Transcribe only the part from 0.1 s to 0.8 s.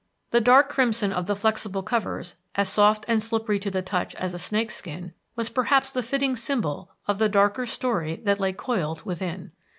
The dark